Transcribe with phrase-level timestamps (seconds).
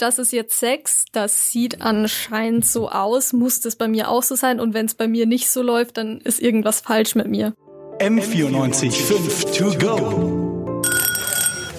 [0.00, 4.34] das ist jetzt Sex, das sieht anscheinend so aus, muss das bei mir auch so
[4.34, 7.54] sein und wenn es bei mir nicht so läuft, dann ist irgendwas falsch mit mir.
[7.98, 10.82] M94 5 to go.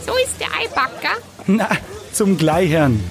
[0.06, 1.18] So ist der Eibacker.
[1.48, 1.70] Na,
[2.14, 3.04] zum Gleichern.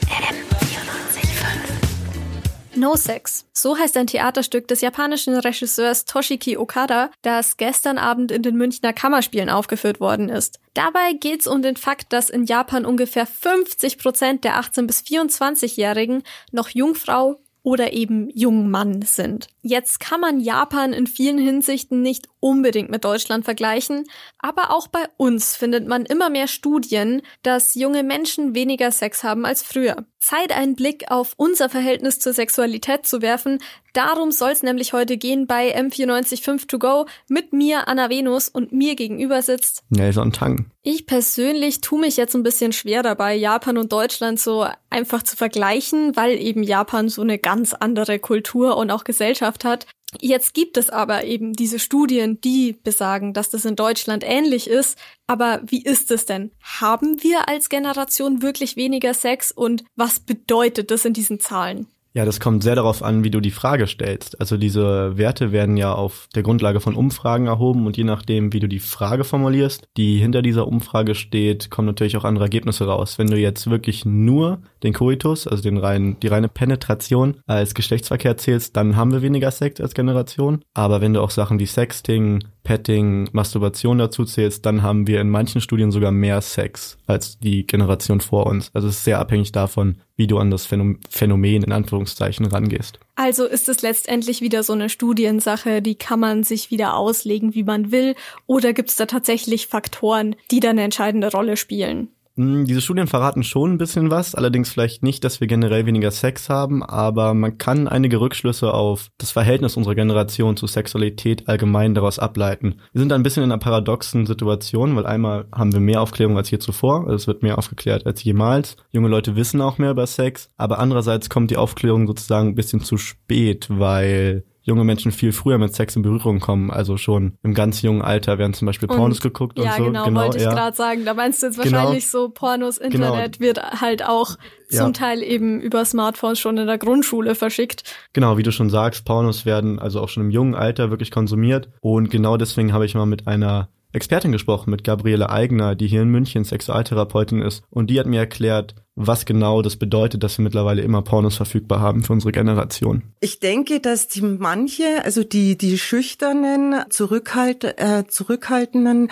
[2.81, 3.45] No Sex.
[3.53, 8.95] So heißt ein Theaterstück des japanischen Regisseurs Toshiki Okada, das gestern Abend in den Münchner
[8.95, 10.61] Kammerspielen aufgeführt worden ist.
[10.73, 16.23] Dabei geht's um den Fakt, dass in Japan ungefähr 50 Prozent der 18- bis 24-Jährigen
[16.53, 19.49] noch Jungfrau oder eben Jungmann sind.
[19.61, 24.05] Jetzt kann man Japan in vielen Hinsichten nicht unbedingt mit Deutschland vergleichen,
[24.39, 29.45] aber auch bei uns findet man immer mehr Studien, dass junge Menschen weniger Sex haben
[29.45, 30.07] als früher.
[30.21, 33.59] Zeit, einen Blick auf unser Verhältnis zur Sexualität zu werfen.
[33.93, 38.73] Darum soll es nämlich heute gehen bei M945 to go mit mir, Anna Venus, und
[38.73, 40.67] mir gegenüber sitzt Nelson Tang.
[40.83, 45.37] ich persönlich tue mich jetzt ein bisschen schwer dabei, Japan und Deutschland so einfach zu
[45.37, 49.87] vergleichen, weil eben Japan so eine ganz andere Kultur und auch Gesellschaft hat.
[50.19, 54.99] Jetzt gibt es aber eben diese Studien, die besagen, dass das in Deutschland ähnlich ist.
[55.27, 56.51] Aber wie ist es denn?
[56.63, 61.87] Haben wir als Generation wirklich weniger Sex und was bedeutet das in diesen Zahlen?
[62.13, 64.41] Ja, das kommt sehr darauf an, wie du die Frage stellst.
[64.41, 68.59] Also diese Werte werden ja auf der Grundlage von Umfragen erhoben und je nachdem, wie
[68.59, 73.17] du die Frage formulierst, die hinter dieser Umfrage steht, kommen natürlich auch andere Ergebnisse raus.
[73.19, 78.37] Wenn du jetzt wirklich nur den Coitus, also den reinen, die reine Penetration als Geschlechtsverkehr
[78.37, 80.65] zählst, dann haben wir weniger Sex als Generation.
[80.75, 85.31] Aber wenn du auch Sachen wie Sexting, Petting, Masturbation dazu zählst, dann haben wir in
[85.31, 88.71] manchen Studien sogar mehr Sex als die Generation vor uns.
[88.75, 92.00] Also es ist sehr abhängig davon, wie du an das Phänom- Phänomen in Anführungszeichen
[92.47, 92.99] rangehst.
[93.17, 97.65] Also ist es letztendlich wieder so eine Studiensache, die kann man sich wieder auslegen, wie
[97.65, 98.15] man will,
[98.47, 102.09] oder gibt es da tatsächlich Faktoren, die da eine entscheidende Rolle spielen?
[102.37, 106.11] Mm, Diese Studien verraten schon ein bisschen was, allerdings vielleicht nicht, dass wir generell weniger
[106.11, 111.95] Sex haben, aber man kann einige Rückschlüsse auf das Verhältnis unserer Generation zu Sexualität allgemein
[111.95, 112.77] daraus ableiten.
[112.93, 116.37] Wir sind da ein bisschen in einer paradoxen Situation, weil einmal haben wir mehr Aufklärung
[116.37, 118.77] als je zuvor, also es wird mehr aufgeklärt als jemals.
[118.93, 122.81] Junge Leute wissen auch mehr über Sex, aber andererseits kommt die Aufklärung sozusagen ein bisschen
[122.81, 127.53] zu spät, weil junge Menschen viel früher mit Sex in Berührung kommen, also schon im
[127.55, 129.85] ganz jungen Alter werden zum Beispiel Pornos Und- geguckt ja, und so.
[129.85, 130.53] genau, wollte ich ja.
[130.55, 131.05] gerade sagen.
[131.05, 131.77] Da meinst du jetzt Genau.
[131.79, 134.37] wahrscheinlich so Pornos, Internet wird halt auch
[134.71, 134.91] zum Ja.
[134.93, 137.83] Teil eben über Smartphones schon in der Grundschule verschickt.
[138.13, 141.69] Genau, wie du schon sagst, Pornos werden also auch schon im jungen Alter wirklich konsumiert.
[141.81, 146.03] Und genau deswegen habe ich mal mit einer Expertin gesprochen, mit Gabriele Eigner, die hier
[146.03, 147.63] in München Sexualtherapeutin ist.
[147.71, 151.81] Und die hat mir erklärt, was genau das bedeutet, dass wir mittlerweile immer Pornos verfügbar
[151.81, 153.03] haben für unsere Generation.
[153.21, 159.09] Ich denke, dass die manche, also die, die schüchternen, zurückhalt, äh, zurückhaltenden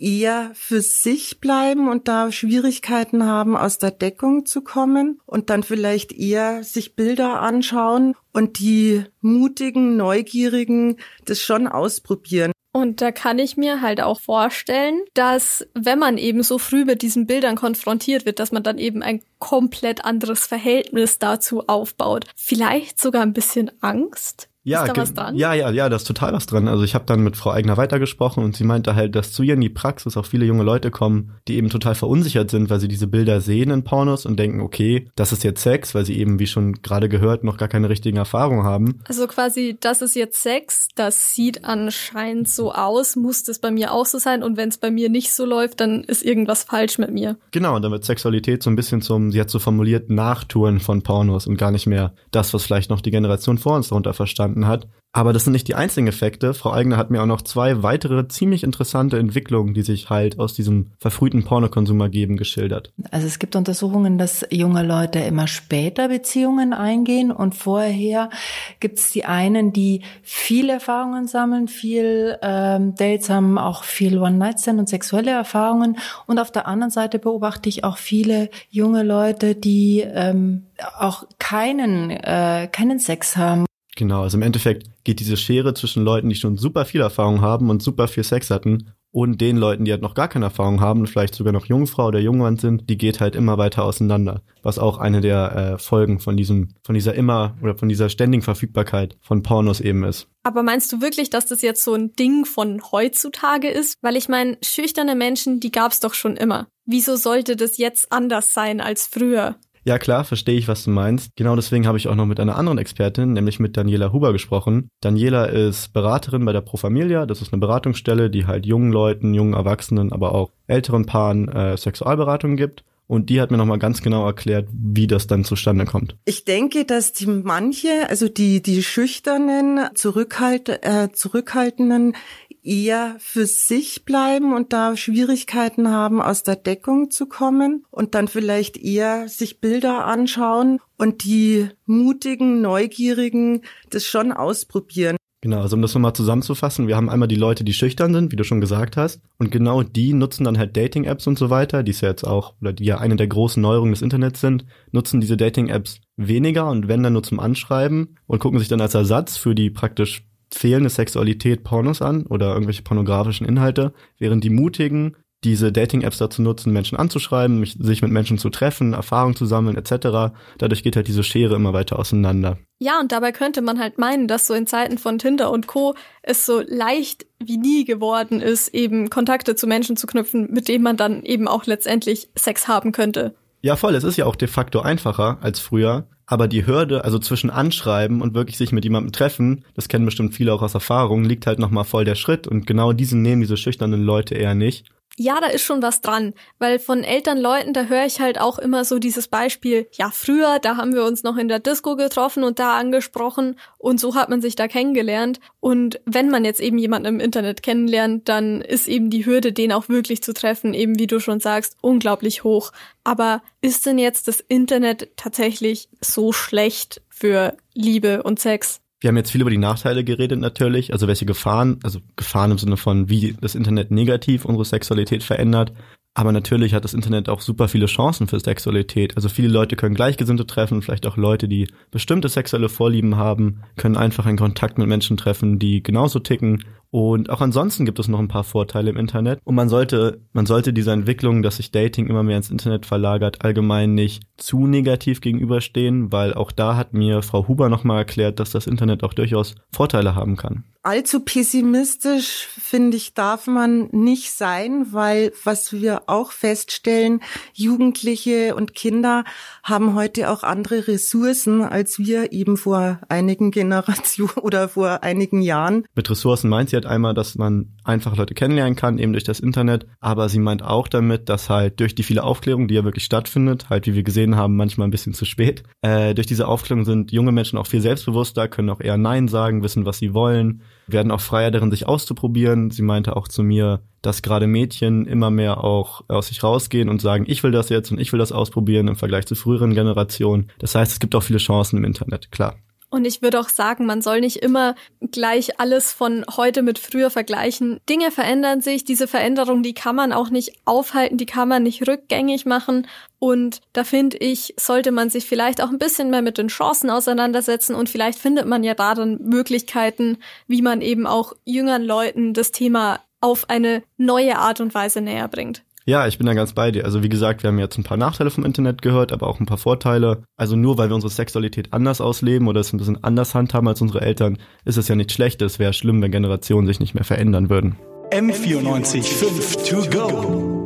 [0.00, 5.62] eher für sich bleiben und da Schwierigkeiten haben, aus der Deckung zu kommen und dann
[5.62, 10.96] vielleicht eher sich Bilder anschauen und die mutigen, neugierigen
[11.26, 12.52] das schon ausprobieren.
[12.72, 17.02] Und da kann ich mir halt auch vorstellen, dass wenn man eben so früh mit
[17.02, 22.26] diesen Bildern konfrontiert wird, dass man dann eben ein komplett anderes Verhältnis dazu aufbaut.
[22.36, 24.49] Vielleicht sogar ein bisschen Angst.
[24.62, 25.36] Ja, Ist da was dran?
[25.36, 26.68] ja, ja, ja, da ist total was dran.
[26.68, 29.54] Also ich habe dann mit Frau Eigner weitergesprochen und sie meinte halt, dass zu ihr
[29.54, 32.88] in die Praxis auch viele junge Leute kommen, die eben total verunsichert sind, weil sie
[32.88, 36.38] diese Bilder sehen in Pornos und denken, okay, das ist jetzt Sex, weil sie eben,
[36.38, 39.00] wie schon gerade gehört, noch gar keine richtigen Erfahrungen haben.
[39.08, 43.92] Also quasi, das ist jetzt Sex, das sieht anscheinend so aus, muss das bei mir
[43.94, 46.98] auch so sein und wenn es bei mir nicht so läuft, dann ist irgendwas falsch
[46.98, 47.38] mit mir.
[47.52, 51.02] Genau, und dann wird Sexualität so ein bisschen zum, sie hat so formuliert, Nachtouren von
[51.02, 54.49] Pornos und gar nicht mehr das, was vielleicht noch die Generation vor uns darunter verstanden
[54.66, 54.86] hat.
[55.12, 56.54] Aber das sind nicht die einzigen Effekte.
[56.54, 60.54] Frau Eigner hat mir auch noch zwei weitere ziemlich interessante Entwicklungen, die sich halt aus
[60.54, 62.92] diesem verfrühten Pornokonsum ergeben, geschildert.
[63.10, 68.30] Also es gibt Untersuchungen, dass junge Leute immer später Beziehungen eingehen und vorher
[68.78, 74.78] gibt es die einen, die viele Erfahrungen sammeln, viel ähm, Dates haben, auch viel One-Night-Stand
[74.78, 75.98] und sexuelle Erfahrungen.
[76.28, 80.66] Und auf der anderen Seite beobachte ich auch viele junge Leute, die ähm,
[80.96, 83.66] auch keinen, äh, keinen Sex haben.
[84.00, 87.68] Genau, also im Endeffekt geht diese Schere zwischen Leuten, die schon super viel Erfahrung haben
[87.68, 91.06] und super viel Sex hatten und den Leuten, die halt noch gar keine Erfahrung haben
[91.06, 94.40] vielleicht sogar noch Jungfrau oder Jungmann sind, die geht halt immer weiter auseinander.
[94.62, 98.40] Was auch eine der äh, Folgen von diesem, von dieser immer oder von dieser ständigen
[98.40, 100.28] Verfügbarkeit von Pornos eben ist.
[100.44, 103.98] Aber meinst du wirklich, dass das jetzt so ein Ding von heutzutage ist?
[104.00, 106.68] Weil ich meine, schüchterne Menschen, die gab's doch schon immer.
[106.86, 109.56] Wieso sollte das jetzt anders sein als früher?
[109.84, 111.36] Ja klar, verstehe ich, was du meinst.
[111.36, 114.90] Genau deswegen habe ich auch noch mit einer anderen Expertin, nämlich mit Daniela Huber gesprochen.
[115.00, 117.24] Daniela ist Beraterin bei der Pro Familia.
[117.26, 121.76] Das ist eine Beratungsstelle, die halt jungen Leuten, jungen Erwachsenen, aber auch älteren Paaren äh,
[121.76, 122.84] Sexualberatung gibt.
[123.06, 126.14] Und die hat mir nochmal ganz genau erklärt, wie das dann zustande kommt.
[126.26, 132.14] Ich denke, dass die manche, also die, die schüchternen, zurückhalt, äh, zurückhaltenden
[132.62, 138.28] eher für sich bleiben und da Schwierigkeiten haben, aus der Deckung zu kommen und dann
[138.28, 145.16] vielleicht eher sich Bilder anschauen und die mutigen, neugierigen das schon ausprobieren.
[145.42, 148.36] Genau, also um das nochmal zusammenzufassen, wir haben einmal die Leute, die schüchtern sind, wie
[148.36, 151.92] du schon gesagt hast, und genau die nutzen dann halt Dating-Apps und so weiter, die
[151.92, 155.18] ist ja jetzt auch, oder die ja eine der großen Neuerungen des Internets sind, nutzen
[155.18, 159.38] diese Dating-Apps weniger und wenn dann nur zum Anschreiben und gucken sich dann als Ersatz
[159.38, 165.72] für die praktisch fehlende Sexualität Pornos an oder irgendwelche pornografischen Inhalte, während die Mutigen diese
[165.72, 170.34] Dating-Apps dazu nutzen, Menschen anzuschreiben, sich mit Menschen zu treffen, Erfahrungen zu sammeln etc.
[170.58, 172.58] Dadurch geht halt diese Schere immer weiter auseinander.
[172.78, 175.94] Ja, und dabei könnte man halt meinen, dass so in Zeiten von Tinder und Co.
[176.22, 180.84] es so leicht wie nie geworden ist, eben Kontakte zu Menschen zu knüpfen, mit denen
[180.84, 183.34] man dann eben auch letztendlich Sex haben könnte.
[183.62, 183.94] Ja, voll.
[183.94, 186.06] Es ist ja auch de facto einfacher als früher.
[186.30, 190.32] Aber die Hürde, also zwischen Anschreiben und wirklich sich mit jemandem treffen, das kennen bestimmt
[190.32, 192.46] viele auch aus Erfahrung, liegt halt nochmal voll der Schritt.
[192.46, 194.86] Und genau diesen nehmen diese schüchternen Leute eher nicht
[195.22, 198.86] ja, da ist schon was dran, weil von Elternleuten, da höre ich halt auch immer
[198.86, 202.58] so dieses Beispiel, ja, früher, da haben wir uns noch in der Disco getroffen und
[202.58, 205.38] da angesprochen und so hat man sich da kennengelernt.
[205.60, 209.72] Und wenn man jetzt eben jemanden im Internet kennenlernt, dann ist eben die Hürde, den
[209.72, 212.72] auch wirklich zu treffen, eben wie du schon sagst, unglaublich hoch.
[213.04, 218.80] Aber ist denn jetzt das Internet tatsächlich so schlecht für Liebe und Sex?
[219.00, 222.58] Wir haben jetzt viel über die Nachteile geredet natürlich, also welche Gefahren, also Gefahren im
[222.58, 225.72] Sinne von, wie das Internet negativ unsere Sexualität verändert.
[226.12, 229.16] Aber natürlich hat das Internet auch super viele Chancen für Sexualität.
[229.16, 233.96] Also viele Leute können Gleichgesinnte treffen, vielleicht auch Leute, die bestimmte sexuelle Vorlieben haben, können
[233.96, 238.18] einfach in Kontakt mit Menschen treffen, die genauso ticken und auch ansonsten gibt es noch
[238.18, 239.40] ein paar Vorteile im Internet.
[239.44, 243.44] Und man sollte, man sollte dieser Entwicklung, dass sich Dating immer mehr ins Internet verlagert,
[243.44, 248.50] allgemein nicht zu negativ gegenüberstehen, weil auch da hat mir Frau Huber nochmal erklärt, dass
[248.50, 254.86] das Internet auch durchaus Vorteile haben kann allzu pessimistisch, finde ich, darf man nicht sein,
[254.92, 257.20] weil was wir auch feststellen,
[257.52, 259.24] Jugendliche und Kinder
[259.62, 265.84] haben heute auch andere Ressourcen, als wir eben vor einigen Generationen oder vor einigen Jahren.
[265.94, 269.40] Mit Ressourcen meint sie halt einmal, dass man einfach Leute kennenlernen kann, eben durch das
[269.40, 273.04] Internet, aber sie meint auch damit, dass halt durch die viele Aufklärung, die ja wirklich
[273.04, 276.84] stattfindet, halt wie wir gesehen haben, manchmal ein bisschen zu spät, äh, durch diese Aufklärung
[276.86, 280.62] sind junge Menschen auch viel selbstbewusster, können auch eher Nein sagen, wissen, was sie wollen,
[280.92, 282.70] werden auch freier darin, sich auszuprobieren.
[282.70, 287.00] Sie meinte auch zu mir, dass gerade Mädchen immer mehr auch aus sich rausgehen und
[287.00, 290.50] sagen, ich will das jetzt und ich will das ausprobieren im Vergleich zu früheren Generationen.
[290.58, 292.56] Das heißt, es gibt auch viele Chancen im Internet, klar.
[292.90, 297.08] Und ich würde auch sagen, man soll nicht immer gleich alles von heute mit früher
[297.08, 297.78] vergleichen.
[297.88, 298.84] Dinge verändern sich.
[298.84, 302.88] Diese Veränderung, die kann man auch nicht aufhalten, die kann man nicht rückgängig machen.
[303.20, 306.90] Und da finde ich, sollte man sich vielleicht auch ein bisschen mehr mit den Chancen
[306.90, 312.34] auseinandersetzen und vielleicht findet man ja da dann Möglichkeiten, wie man eben auch jüngeren Leuten
[312.34, 315.62] das Thema auf eine neue Art und Weise näher bringt.
[315.86, 316.84] Ja, ich bin da ganz bei dir.
[316.84, 319.46] Also wie gesagt, wir haben jetzt ein paar Nachteile vom Internet gehört, aber auch ein
[319.46, 320.22] paar Vorteile.
[320.36, 323.80] Also nur weil wir unsere Sexualität anders ausleben oder es ein bisschen anders handhaben als
[323.80, 325.40] unsere Eltern, ist es ja nicht schlecht.
[325.42, 327.76] Es wäre schlimm, wenn Generationen sich nicht mehr verändern würden.
[328.10, 330.59] M94 5 to go.